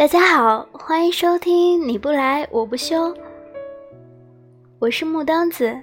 [0.00, 3.14] 大家好，欢迎收听你不来我不休。
[4.78, 5.78] 我是木当子，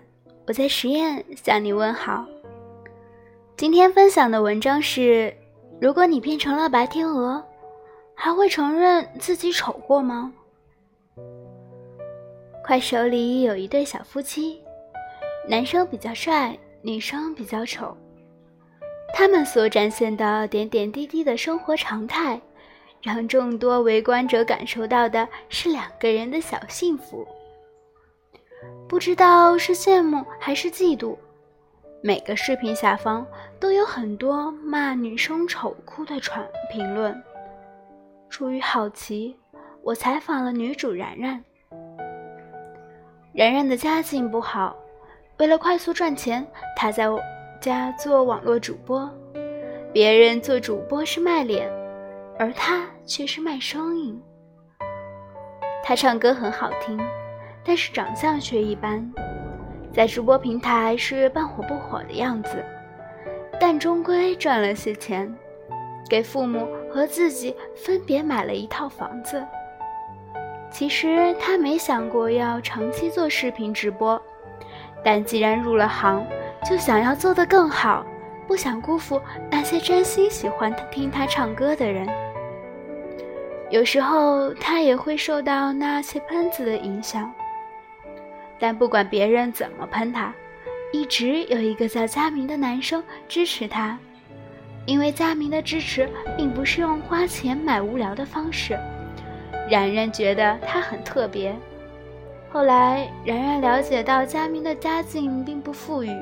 [0.48, 2.26] 我在实验向你问好。
[3.56, 5.32] 今天分享的文章是：
[5.80, 7.46] 如果你变成了白天鹅，
[8.16, 10.34] 还会承认自己丑过吗？
[12.66, 14.60] 快手里有一对小夫妻，
[15.48, 17.96] 男生比较帅，女生比较丑。
[19.14, 22.42] 他们所展现的点点滴滴的生活常态。
[23.02, 27.28] 让众多围观者感受到的是两个人的小幸福，
[28.88, 31.16] 不知道是羡慕还是嫉妒。
[32.02, 33.26] 每个视频下方
[33.60, 37.22] 都有很多骂女生丑哭的传评论。
[38.30, 39.36] 出于好奇，
[39.82, 41.44] 我采访了女主然然。
[43.34, 44.76] 然然的家境不好，
[45.38, 46.46] 为了快速赚钱，
[46.76, 47.06] 她在
[47.62, 49.10] 家做网络主播。
[49.94, 51.77] 别人做主播是卖脸。
[52.40, 54.22] 而他却是卖声音。
[55.84, 57.00] 他唱歌很好听，
[57.64, 59.10] 但是长相却一般，
[59.94, 62.64] 在直播平台是半火不火的样子，
[63.60, 65.34] 但终归赚了些钱，
[66.10, 69.44] 给父母和自己分别买了一套房子。
[70.70, 74.22] 其实他没想过要长期做视频直播，
[75.02, 76.22] 但既然入了行，
[76.70, 78.06] 就想要做得更好，
[78.46, 82.06] 不想辜负那些真心喜欢听他唱歌的人。
[83.70, 87.32] 有时候他也会受到那些喷子的影响，
[88.58, 90.34] 但不管别人怎么喷他，
[90.94, 93.98] 一直有一个叫佳明的男生支持他。
[94.86, 98.80] 因为佳明的支持并不是用花钱买无聊的方式，
[99.70, 101.54] 然然觉得他很特别。
[102.50, 106.18] 后来然然了解到佳明的家境并不富裕，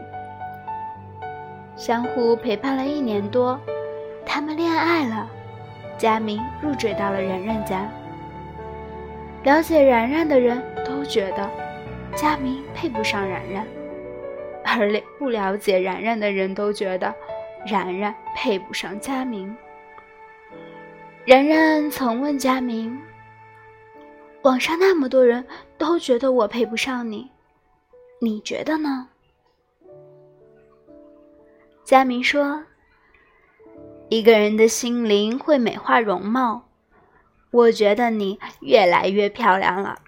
[1.76, 3.60] 相互陪伴了一年多，
[4.26, 5.30] 他们恋爱了。
[5.98, 7.90] 佳明入赘到了然然家。
[9.44, 11.50] 了解然然的人都觉得
[12.16, 13.66] 佳明配不上然然，
[14.64, 17.14] 而不了解然然的人都觉得
[17.66, 19.56] 然然配不上佳明。
[21.26, 23.00] 然然曾问佳明
[24.44, 25.46] ：“网上那么多人
[25.78, 27.30] 都觉得我配不上你，
[28.20, 29.08] 你觉得呢？”
[31.86, 32.64] 佳明说。
[34.16, 36.70] 一个人的心灵会美化容貌，
[37.52, 40.00] 我觉得你越来越漂亮了。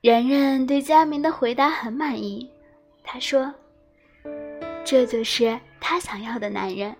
[0.00, 2.48] 然然对佳明的回答很满意，
[3.02, 3.52] 他说
[4.86, 6.96] ：“这就是他想要的男人。”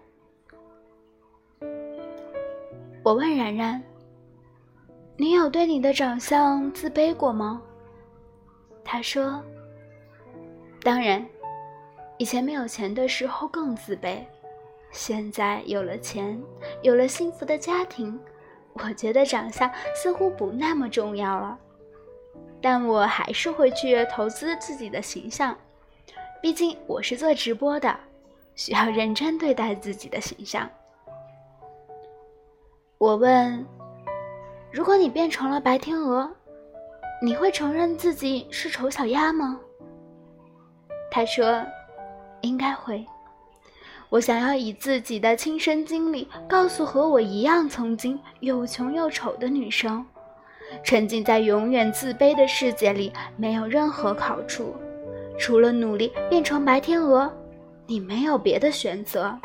[3.05, 3.81] 我问然然
[5.17, 7.63] ：“你有对你的长相自卑过吗？”
[8.83, 9.41] 他说
[10.83, 11.25] ：“当然，
[12.19, 14.19] 以前没有钱的时候更自卑。”
[14.97, 16.43] 现在有了钱，
[16.81, 18.19] 有了幸福的家庭，
[18.73, 21.59] 我觉得长相似乎不那么重要了。
[22.63, 25.55] 但我还是会去投资自己的形象，
[26.41, 27.95] 毕竟我是做直播的，
[28.55, 30.69] 需要认真对待自己的形象。
[32.97, 33.65] 我问：
[34.73, 36.29] 如果你变成了白天鹅，
[37.23, 39.61] 你会承认自己是丑小鸭吗？
[41.11, 41.63] 他说：
[42.41, 43.07] 应该会。
[44.09, 50.05] 我想要以自己的亲身经历告诉和我一样曾经又穷又丑的女生，
[50.85, 54.75] 沉浸在永远自卑的世界里没有任何好处，
[55.39, 57.31] 除了努力变成白天鹅，
[57.87, 59.37] 你没有别的选择。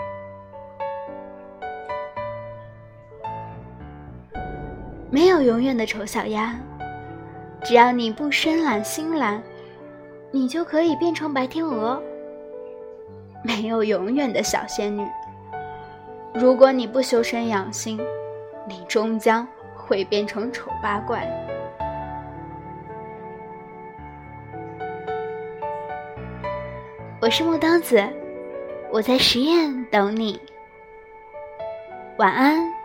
[5.10, 6.58] 没有永远的丑小鸭，
[7.64, 9.42] 只要你不深懒心懒，
[10.32, 12.02] 你就可以变成白天鹅。
[13.44, 15.06] 没有永远的小仙女。
[16.34, 18.00] 如果你不修身养性，
[18.68, 21.28] 你终将会变成丑八怪。
[27.20, 28.04] 我是木刀子，
[28.92, 30.40] 我在实验等你。
[32.18, 32.81] 晚安。